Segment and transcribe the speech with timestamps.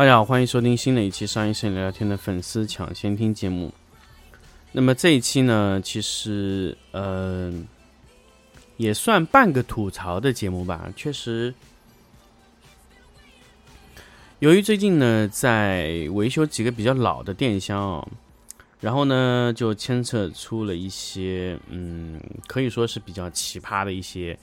[0.00, 3.70] 大家好，欢迎收听新的一期商业摄影聊聊天的粉丝抢先听节目。
[4.72, 7.52] 那么这一期呢，其实呃
[8.78, 10.90] 也算半个吐槽的节目吧。
[10.96, 11.52] 确实，
[14.38, 18.08] 由于最近呢在维修几个比较老的电箱哦，
[18.80, 24.38] 然后呢就牵扯出了一些嗯可以说是比较奇葩的一些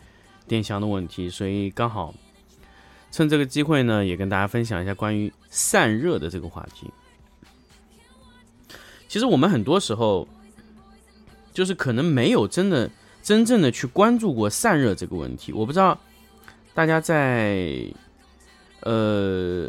[0.47, 2.13] 电箱的问题，所以刚好。
[3.17, 6.87] 趁这个机会呢，也跟大家分享一下关于散热的这个话题。
[9.07, 10.27] 其实我们很多时候，
[11.51, 12.87] 就是可能没有真的
[13.23, 15.51] 真正的去关注过散热这个问题。
[15.51, 15.99] 我不知道
[16.75, 17.91] 大家在
[18.81, 19.67] 呃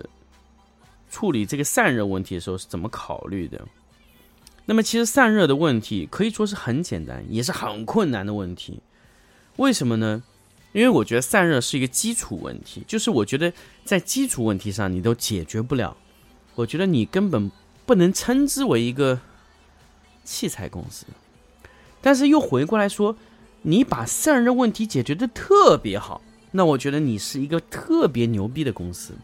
[1.09, 3.67] 处理这个散热问题的时候是怎么考虑的。
[4.67, 8.83] 那么，其实散热的问题可以说是很简单，也是很困难的问题。
[9.57, 10.23] 为什么呢？
[10.73, 13.53] 因为我觉得散热是一个基础问题，就是我觉得
[13.85, 15.97] 在基础问题上你都解决不了，
[16.55, 17.51] 我觉得你根本
[17.87, 19.19] 不能称之为一个
[20.25, 21.07] 器材公司。
[22.03, 23.17] 但是又回过来说，
[23.63, 26.21] 你把散热问题解决的特别好，
[26.53, 29.15] 那我觉得你是一个特别牛逼的公司。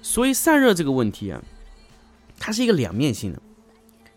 [0.00, 1.42] 所以散热这个问题啊，
[2.38, 3.42] 它是一个两面性的，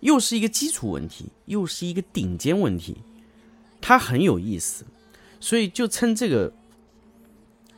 [0.01, 2.97] 又是一个基础问题，又是一个顶尖问题，
[3.81, 4.85] 它很有意思。
[5.39, 6.51] 所以就趁这个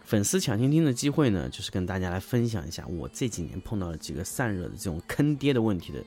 [0.04, 6.04] 粉丝抢先听的机会呢，就是跟大家来分享一下我这几年碰到了几个散热的这种坑爹的问题的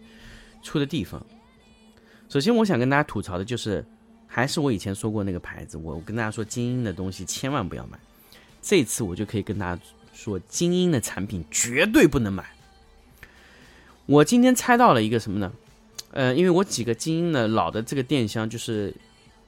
[0.62, 1.24] 出的地方。
[2.28, 3.84] 首先，我想跟大家吐槽的就是，
[4.26, 7.98] 还是我以前说过那个牌子，我跟大家说精英的东西千万不要买。
[8.60, 9.82] 这次我就可以跟大家
[10.12, 12.44] 说，精英的产品绝对不能买。
[14.06, 15.52] 我今天猜到了一个什么呢？
[16.10, 18.92] 呃，因为我几个精英的老的这个电箱就是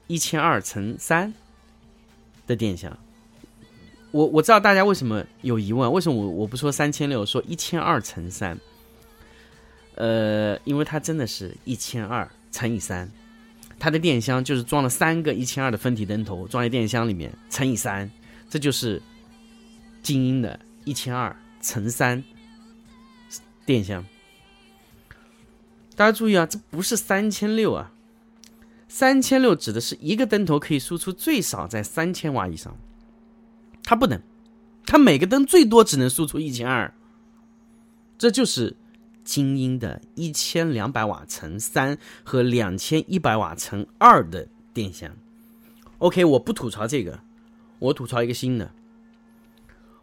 [0.06, 1.34] 一千二乘三。
[2.46, 2.96] 的电箱，
[4.10, 8.58] 我我知道大家为什么有疑问，为什么我我不说三千六，说一千二乘三？
[9.96, 13.10] 呃，因为它真的是一千二乘以三，
[13.78, 18.10] 它的电箱就是装了三个一千二的分体灯头，装在电箱里面乘以三，
[18.48, 19.02] 这就是
[20.02, 22.22] 精英的一千二乘三
[23.64, 24.04] 电箱。
[25.96, 27.90] 大家注意啊，这不是三千六啊。
[28.88, 32.76] 三千六指的是一个灯头可以输出最少在三千瓦以上，
[33.82, 34.20] 它不能，
[34.86, 36.94] 它每个灯最多只能输出一千二，
[38.16, 38.76] 这就是
[39.24, 45.16] 精英的一千两百瓦乘三和两千一百瓦乘二的电箱。
[45.98, 47.20] OK，我不吐槽这个，
[47.80, 48.70] 我吐槽一个新的，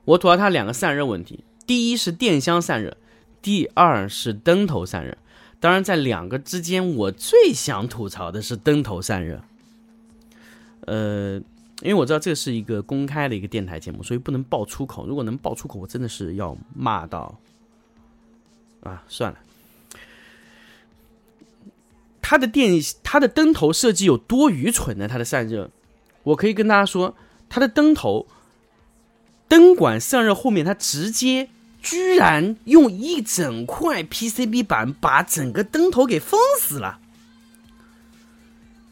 [0.03, 2.97] 我吐槽它两个散热问题，第一是电箱散热，
[3.41, 5.17] 第二是灯头散热。
[5.63, 9.41] 当然，在两个之间，我最想吐槽的是灯头散热。
[10.81, 11.35] 呃，
[11.81, 15.07] 因为我知道这是一个公开的一个电台节目，所以不能爆粗口。
[15.07, 17.39] 如果能爆粗口，我真的是要骂到
[18.81, 19.05] 啊！
[19.07, 19.39] 算了，
[22.21, 22.69] 它的电，
[23.01, 25.07] 它的灯头设计有多愚蠢呢？
[25.07, 25.69] 它的散热，
[26.23, 27.15] 我可以跟大家说，
[27.47, 28.27] 它的灯头
[29.47, 31.47] 灯管散热后面，它直接。
[31.83, 36.99] 居然用一整块 PCB 板把整个灯头给封死了，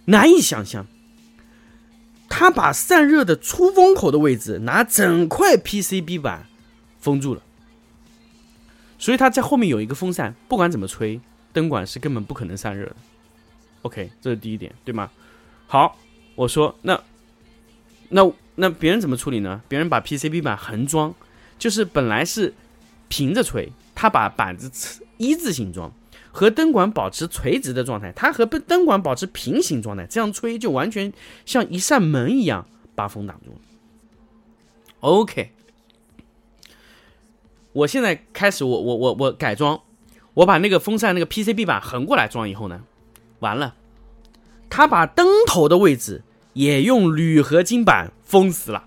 [0.06, 0.86] 难以想象。
[2.28, 6.46] 他把散热的出风口的位置拿整块 PCB 板
[7.00, 7.42] 封住了，
[9.00, 11.20] 所以他在后面有一个风扇，不管怎么吹，
[11.54, 12.96] 灯管是根本不可能散热的。
[13.84, 15.10] OK，这是第一点，对吗？
[15.68, 15.98] 好，
[16.36, 17.02] 我说那
[18.10, 19.62] 那那别人怎么处理呢？
[19.70, 21.16] 别人把 PCB 板横装，
[21.58, 22.54] 就是本来是。
[23.12, 25.92] 平着吹，它把板子一字形装，
[26.32, 31.12] 和灯管保持垂直的状态，它和灯灯管保持平行状态，这样吹就完全
[31.46, 32.66] 像一扇门一样
[32.96, 33.52] 把风挡住。
[35.02, 35.52] OK，
[37.74, 39.82] 我现在开始，我我我我改装，
[40.36, 42.82] 我把那个风扇那个 PCB 板横过来装以后呢，
[43.40, 43.76] 完了，
[44.70, 46.24] 他把灯头的位置
[46.54, 48.86] 也用铝合金板封死了，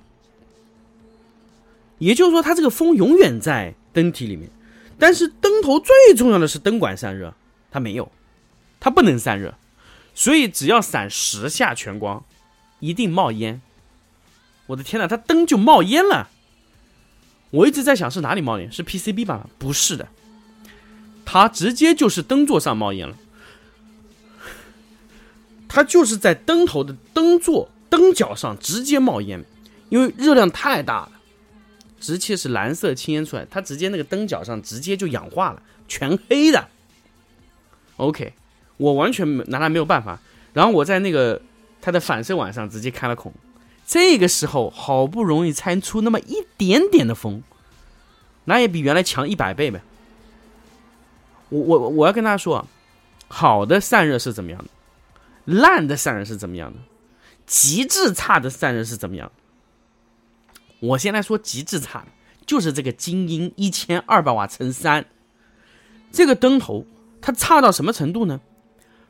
[1.99, 3.75] 也就是说，它这个风永远在。
[3.95, 4.51] 灯体里面，
[4.99, 7.35] 但是灯头最重要的是灯管散热，
[7.71, 8.13] 它没有，
[8.81, 9.55] 它不能散热，
[10.15, 12.23] 所以只要闪十下全光，
[12.81, 13.63] 一定冒烟。
[14.67, 16.29] 我的天呐，它灯就冒烟了！
[17.51, 19.49] 我一直在想是哪里冒烟，是 PCB 吧？
[19.59, 20.09] 不是的，
[21.25, 23.17] 它直接就是灯座上冒烟了。
[25.69, 29.45] 它就是在灯头的灯座灯角上直接冒烟，
[29.89, 31.14] 因为热量太大了，
[32.05, 36.69] 直接是蓝色青烟出来，它直接那个灯角上直接就氧化了，全黑的。
[37.97, 38.35] OK，
[38.77, 40.21] 我完全拿它没有办法。
[40.53, 41.41] 然后我在那个
[41.81, 43.33] 它的反射碗上直接开了孔，
[43.87, 47.43] 这个时候好不容易才出那么一点点的风，
[48.45, 49.81] 那也比原来强一百倍呗。
[51.49, 52.69] 我我我要跟大家说，
[53.29, 54.67] 好的散热是怎么样的？
[55.47, 56.79] 烂的散热是怎么样的？
[57.47, 59.33] 极致差的散热是怎么样？
[60.89, 62.07] 我先来说极致差的，
[62.47, 65.07] 就是这个精英一千二百瓦乘三，
[66.13, 66.87] 这个灯头
[67.21, 68.41] 它差到什么程度呢？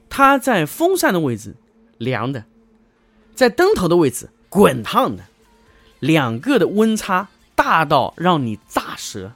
[0.09, 1.56] 它在风扇的位置
[1.99, 2.44] 凉的，
[3.35, 5.25] 在灯头的位置滚烫的，
[5.99, 9.32] 两个的温差大到让你炸舌，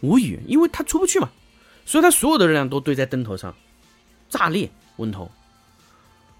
[0.00, 1.28] 无语，因为它出不去嘛，
[1.84, 3.54] 所以它所有的热量都堆在灯头上，
[4.30, 4.70] 炸裂。
[4.96, 5.30] 温头，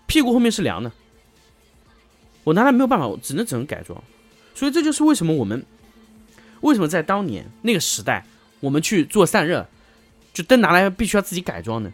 [0.07, 0.91] 屁股后面是凉的，
[2.47, 4.01] 我拿来没有办法，我只能只能改装，
[4.55, 5.67] 所以这就是为什么我们
[6.61, 8.25] 为什么在当年那个时代，
[8.61, 9.69] 我们去做散热，
[10.33, 11.93] 就灯拿来必须要自己改装呢。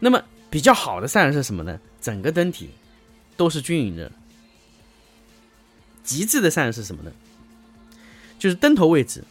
[0.00, 1.80] 那么比较好的散热是什么呢？
[1.98, 2.68] 整个灯体
[3.38, 4.12] 都是均匀的。
[6.04, 7.10] 极致的散热是什么呢？
[8.38, 9.24] 就是灯头位置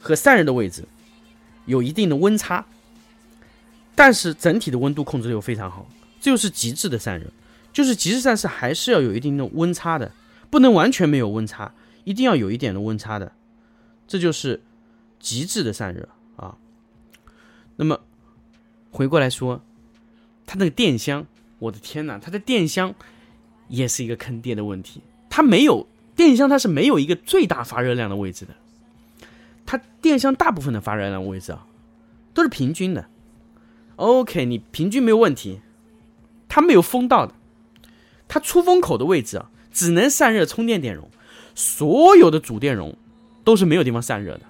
[0.00, 0.88] 和散热的位置
[1.66, 2.64] 有一定的温差。
[3.94, 5.86] 但是整体的温度控制又非常好，
[6.18, 7.26] 这就是极致的散热。
[7.72, 10.12] 就是极致散热还是要有一定的温差的，
[10.50, 11.72] 不能完全没有温差，
[12.04, 13.32] 一定要有一点的温差的，
[14.06, 14.62] 这就是
[15.20, 16.56] 极致的散热啊。
[17.76, 18.00] 那么
[18.90, 19.62] 回过来说，
[20.46, 21.26] 它那个电箱，
[21.58, 22.94] 我的天哪，它的电箱
[23.68, 25.02] 也是一个坑爹的问题。
[25.30, 25.86] 它没有
[26.16, 28.54] 电箱，它是没有一个最大发热量的位置的。
[29.64, 31.66] 它电箱大部分的发热量位置啊，
[32.32, 33.08] 都是平均的。
[33.96, 35.60] OK，你平均没有问题，
[36.48, 37.34] 它没有风道的，
[38.28, 41.10] 它出风口的位置啊，只能散热充电电容，
[41.54, 42.96] 所有的主电容
[43.42, 44.42] 都是没有地方散热的，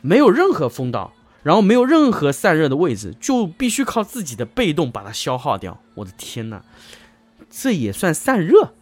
[0.00, 5.80] 没有任何风道，然后没有任何散热的位置，就必须靠自己的被动把它消耗掉。
[5.94, 6.64] 我的天哪，
[7.48, 8.74] 这也算散热？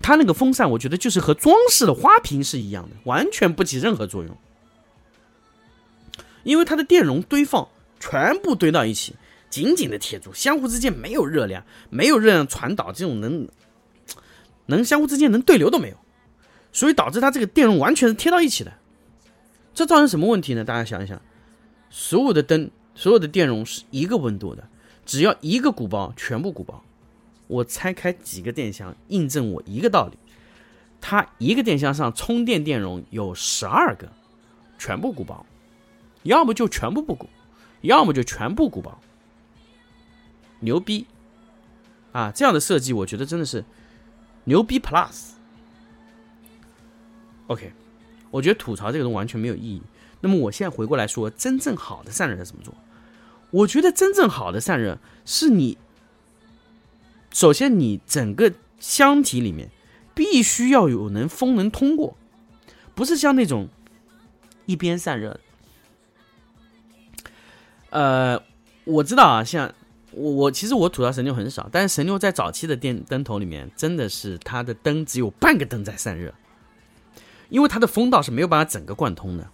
[0.00, 4.36] 它那个风扇，我觉得就是和装饰的花瓶是一样的，完全不起任何作用。
[6.42, 7.68] 因为它的电容堆放
[8.00, 9.14] 全部堆到一起，
[9.52, 13.46] 紧紧的贴住，相互之间没有热量，没有热量传导，这种能
[14.64, 15.96] 能相互之间能对流都没有，
[16.72, 18.72] 所以导致它这个电容完全是贴到一起的。
[19.74, 20.64] 这造成什么问题呢？
[20.64, 21.20] 大家想一想，
[21.90, 24.66] 所有的灯，所有的电容是一个温度的，
[25.04, 26.82] 只要一个鼓包，全部鼓包。
[27.46, 30.16] 我拆开几个电箱，印证我一个道理：
[30.98, 34.10] 它一个电箱上充电电容有十二个，
[34.78, 35.44] 全部鼓包。
[36.22, 37.28] 要么就全部不鼓，
[37.82, 38.98] 要么就全部鼓包，
[40.62, 41.06] 牛逼
[42.10, 42.32] 啊！
[42.34, 43.64] 这样的设计，我觉得真的是
[44.44, 45.32] 牛逼 plus。
[47.48, 47.72] OK，
[48.30, 49.82] 我觉得吐槽这个东西完全没有意义。
[50.20, 52.74] 那么我现在回过来说，真正好的散热怎么做？
[53.50, 55.76] 我觉得真正好的散热是你，
[57.30, 59.70] 首先你整个箱体里面
[60.14, 62.16] 必须要有能风能通过，
[62.94, 63.68] 不是像那种
[64.64, 65.38] 一边散热。
[67.90, 68.42] 呃，
[68.84, 69.74] 我知道啊，像
[70.14, 76.32] 我我其实我吐槽神牛很少，但是神牛在早期的电灯头里面，真的是它的灯只有半个灯在散热，
[77.48, 79.48] 因为它的风道是没有办法整个贯通的，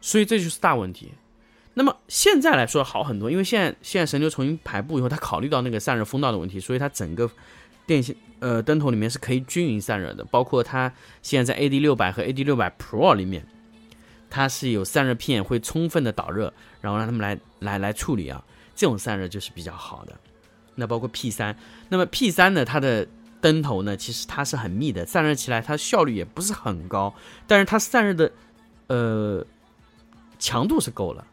[0.00, 1.12] 所以这就是大问题。
[1.74, 7.30] 那么现在来说好很多，因为现在现在神牛重新排布以后，它考虑到那个散热风道的问题，所以它整个
[7.86, 13.46] 电线呃灯头里面是可以均匀散热的，包括它现在在 AD 六百和 AD 六百 Pro 里面。
[14.34, 18.42] 它是有散热片会充分的导热，然后让他们来来来处理啊，
[18.74, 20.12] 这种散热就是比较好的。
[20.74, 21.56] 那包括 P 三，
[21.88, 23.06] 那么 P 三呢，它的
[23.40, 27.14] 灯头呢，其实它是很密的，散热起来它效率也不是很高，
[27.46, 28.32] 但是它散热的
[28.86, 29.44] 呃
[30.38, 31.26] 强度是够了。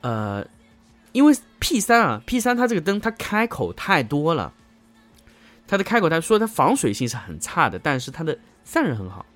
[0.00, 0.46] 呃，
[1.12, 4.52] 因为 P 三啊，P 三它这个灯它开口太多了，
[5.66, 9.26] 它的开口它说它防水性是很差的，但是它的散热很好，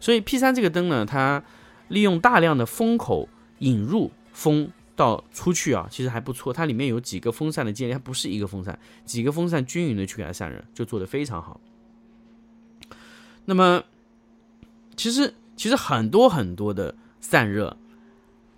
[0.00, 1.42] 所以 P 三这个灯呢，它。
[1.88, 3.26] 利用大量的风口
[3.60, 6.52] 引入风到出去啊，其实还不错。
[6.52, 11.60] 它里面有几个风扇的接连，它不是一个风扇，几个风扇均匀的去给它散热，就做的非常好。
[13.44, 13.84] 那么，
[14.96, 17.76] 其实其实很多很多的散热，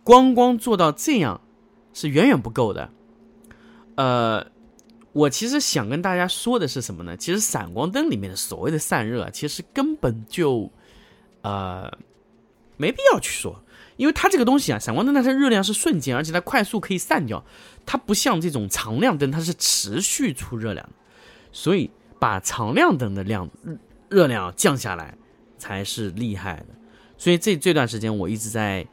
[0.03, 1.43] 光光做到这样
[1.93, 2.91] 是远远不够的。
[3.97, 4.47] 呃，
[5.13, 7.15] 我其实想跟大家说的是什么呢？
[7.19, 10.73] 其实闪光灯里面的所谓的散热，其实根本就
[11.43, 11.93] 呃
[12.79, 13.63] 没必要去说。
[14.01, 17.45] 因为它这个东西啊，闪光灯它的热量是瞬间，而且它快速可以散掉，
[17.85, 20.89] 它不像这种常亮灯，它是持续出热量，
[21.53, 23.51] 所以把常亮灯的量
[24.09, 25.19] 热量降下来
[25.59, 26.67] 才是厉害的。
[27.19, 28.87] 所以这这段时间我一直在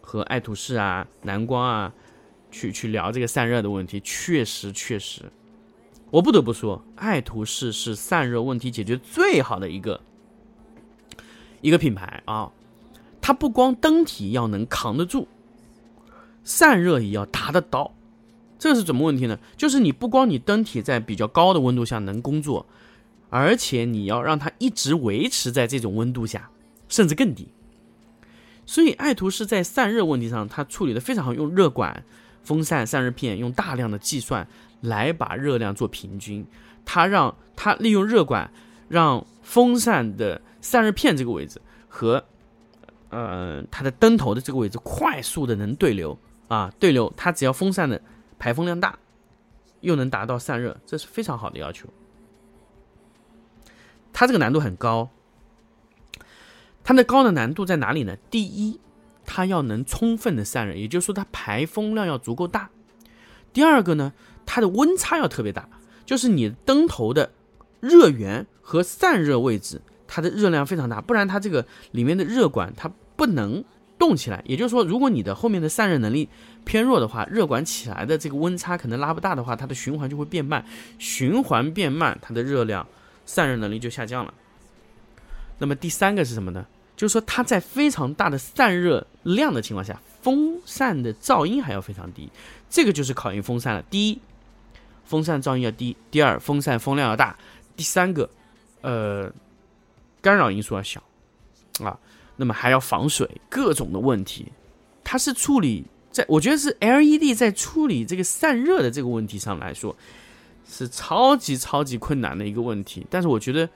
[0.00, 1.92] 和爱图仕啊、蓝光啊
[2.50, 5.30] 去去聊这个散热的问题，确实确实，
[6.10, 10.00] 我不得不说，爱图仕是散热问题解决最好的一个
[11.60, 12.50] 一个品牌啊。
[13.28, 15.28] 它不光灯体要能扛得住，
[16.44, 17.92] 散热也要达得到，
[18.58, 19.38] 这是什么问题呢？
[19.54, 22.64] 就是你不光你灯体在比较高的温度下能工作，
[23.28, 26.48] 而且你要让它一直维持在这种温度下，
[26.88, 27.48] 甚至更低。
[28.64, 32.02] 所以爱图仕在散热问题上，它处理的非常好，用热管、
[32.42, 34.48] 风扇、散热片，用大量的计算
[34.80, 36.46] 来把热量做平均。
[36.86, 38.50] 它让它利用热管，
[38.88, 42.24] 让风扇的散热片这个位置和
[43.10, 48.00] 呃，它的灯头的这个位置快速的能对流啊，对流，它只要风扇的
[48.38, 48.98] 排风量大，
[49.80, 51.88] 又能达到散热，这是非常好的要求。
[54.12, 55.08] 它这个难度很高，
[56.84, 58.16] 它的高的难度在哪里呢？
[58.30, 58.80] 第一，
[59.24, 62.70] 它要能充分的散热，也就是说它排风量要足够大。
[63.52, 64.12] 第二个呢，
[64.44, 65.68] 它的温差要特别大，
[66.04, 67.32] 就是你灯头的
[67.80, 69.80] 热源和散热位置。
[70.08, 73.62] 它的热量非常大，不然它这个里面的热管它不能
[73.98, 74.42] 动起来。
[74.46, 76.28] 也就是说，如果你的后面的散热能力
[76.64, 80.64] 偏弱的话，热管起来的这个温差可能拉不大的话，它的循环就会变慢，
[80.98, 82.86] 循环变慢，它的热量
[83.26, 84.32] 散热能力就下降了。
[85.58, 86.66] 那么第三个是什么呢？
[86.96, 92.28] 就是说它在非常大的散热量的情况下，风扇的噪音还要非常低，
[92.70, 93.82] 这个就是考验风扇了。
[93.90, 94.18] 第一，
[95.04, 97.36] 风扇噪音要低；第二，风扇风量要大；
[97.76, 98.28] 第三个，
[98.80, 99.30] 呃。
[100.20, 101.02] 干扰因素要小，
[101.80, 101.98] 啊，
[102.36, 104.52] 那么还要防水，各种的问题，
[105.04, 109.96] 它是处理在，我觉得是 LED 在处理这个散热的这个问题上来说，
[110.68, 113.06] 是超级超级困难的一个问题。
[113.08, 113.68] 但是我觉得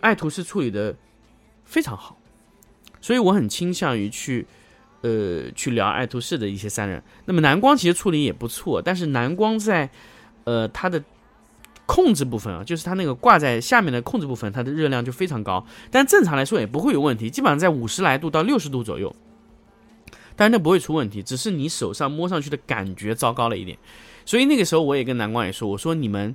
[0.00, 0.96] 爱图仕处理的
[1.64, 2.18] 非常好，
[3.00, 4.46] 所以我很倾向于去
[5.02, 7.02] 呃去聊爱图仕的一些散热。
[7.26, 9.90] 那么蓝光其实处理也不错，但是蓝光在
[10.44, 11.02] 呃它的。
[11.86, 19.14] 控制部分啊，就是它那个挂在下面的控制部分，它的热量就非常高，但正常来说也不会有问题，基本上在五十来度到六十度左右，
[20.34, 23.76] 但是那不会出问题，只是你手上摸上去的感觉糟糕了一点。
[24.24, 26.34] 所以那个时候我也跟南光也说，我说你们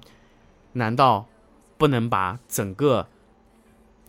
[0.74, 1.26] 难道
[1.78, 3.08] 不能把整个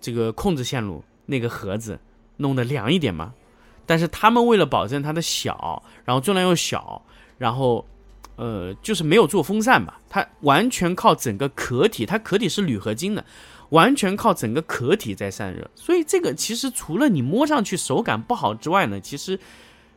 [0.01, 1.99] 这个控制线路那个盒子
[2.37, 3.33] 弄得凉一点吗？
[3.87, 7.03] 但是他们为了保证它的小，然后重量又小，
[7.39, 7.87] 然后。
[8.41, 13.23] 呃，就是没有做风扇吧，它完全靠整个壳体，它壳体是铝合金的，
[13.69, 15.71] 完全靠整个壳体在散热。
[15.75, 19.39] 所以这个其实除了你摸上去手感不好之外呢，其实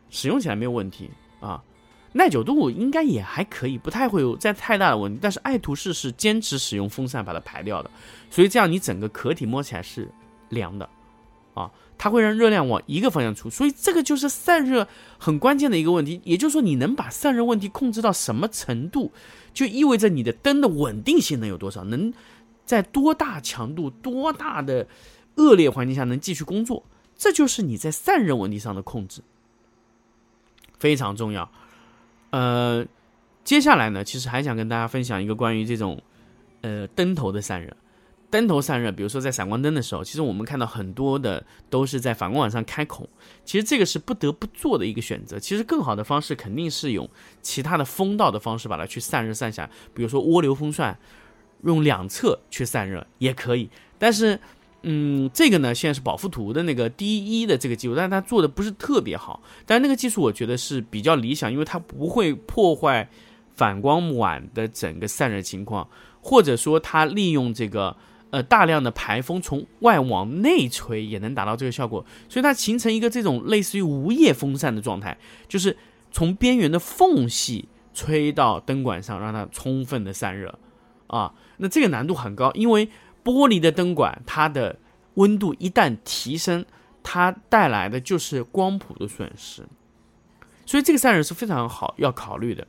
[0.10, 1.10] 使用起来没有问题
[1.40, 1.64] 啊，
[2.12, 5.18] 耐久度应该也还可以，不太会有再太大的问题。
[5.22, 7.90] 但是爱图仕是坚持使用风扇把它排掉的，
[8.30, 10.12] 所以这样你整个壳体摸起来是
[10.50, 10.90] 凉的。
[11.54, 16.20] 啊，它会让热量往一个方向出，所以这个就是散热很关键的一个问题。
[16.24, 19.12] 也就是说，你能把散热问题控制到什么程度，
[19.54, 22.14] 就意味着你的灯的稳定性能有多少，能
[22.66, 24.88] 在多大强度、多大的
[25.36, 26.84] 恶劣环境下能继续工作，
[27.16, 29.22] 这就是你在散热问题上的控制，
[30.80, 31.50] 非常重要。
[32.32, 32.86] 呃，
[33.44, 36.02] 接下来呢，其实还想跟大家分享一个关于这种
[36.62, 37.76] 呃灯头的散热。
[38.34, 43.08] 灯头散热，比如说在闪光灯的时候，其实我们看到很多的都是在反光板上开孔，
[43.46, 45.38] 其实这个是不得不做的一个选择。
[45.38, 47.08] 其实更好的方式肯定是用
[47.44, 50.98] 其他的风道的方式把它去散热散下，比如说涡流风扇，
[51.64, 53.70] 用两侧去散热也可以。
[54.00, 54.40] 但是，
[54.82, 59.44] 嗯，这个呢现在是宝富图的那个第一的这个技术，但是它做的不是特别好。
[59.68, 63.08] 但那个技术我觉得是比较理想，因为它不会破坏
[63.54, 65.88] 反光板的整个散热情况，
[66.20, 67.96] 或者说它利用这个。
[68.34, 75.16] 呃，大量的排风从外往内吹也能达到这个效果，所以它形成一个这种类似于无叶风扇的状态，
[75.48, 75.78] 就是
[76.12, 80.58] 从边缘的缝隙吹到灯管上，让它充分的散热
[81.06, 81.32] 啊。
[81.58, 82.88] 那这个难度很高，因为
[83.24, 84.80] 玻璃的灯管它的
[85.14, 86.66] 温度一旦提升，
[87.04, 89.62] 它带来的就是光谱的损失，
[90.66, 92.68] 所以这个散热是非常好要考虑的。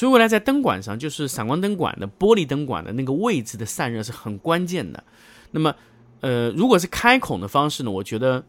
[0.00, 5.04] 所以未来在灯管上，就是闪光灯管的玻璃灯管的那个位置的散热是很关键的。
[5.50, 5.74] 那么，
[6.20, 8.42] 呃，如果是开孔的方式呢，我觉得，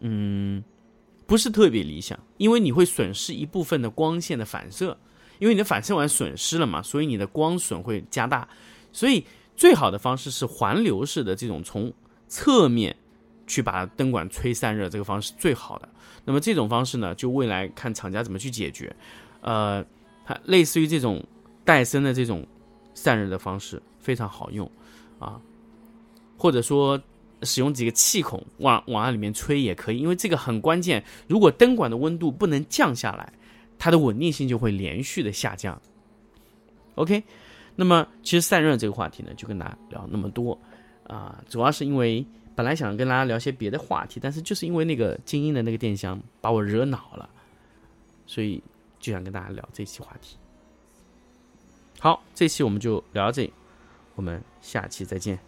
[0.00, 0.62] 嗯，
[1.26, 4.98] 不是特别理想，因为你会损失一部分的光线的反射，
[5.38, 8.46] 因为你的反射完损失了嘛，所以你的光损会加大。
[8.92, 9.24] 所以
[9.56, 11.90] 最好的方式是环流式的这种从
[12.26, 12.94] 侧面
[13.46, 15.88] 去把灯管吹散热，这个方式最好的。
[16.26, 18.94] 那么这种方式呢，就未来看厂家怎么去解决。
[19.40, 19.82] 呃，
[20.28, 21.24] 它类似于这种
[21.64, 22.46] 戴森的这种
[22.92, 24.70] 散热的方式非常好用
[25.18, 25.40] 啊，
[26.36, 27.00] 或者说
[27.42, 31.02] 使用几个气孔往往里面吹也可以，因为这个很关键。
[31.26, 33.32] 如果灯管的温度不能降下来，
[33.78, 35.80] 它的稳定性就会连续的下降。
[36.96, 37.24] OK。
[37.80, 40.58] 那么，其实散热这个话题呢，就跟大家聊那么多，
[41.04, 47.30] 啊，主要是因为本来想跟大家聊些别的话题，但是就是因为那个精英的那个电箱把我惹恼了，
[48.26, 48.60] 所以
[48.98, 50.36] 就想跟大家聊这期话题。
[52.00, 53.52] 好，这期我们就聊到这里，
[54.14, 55.38] 我们下期再见。